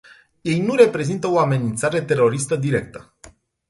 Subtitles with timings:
[0.41, 3.13] Ei nu reprezintă o amenințare teroristă directă.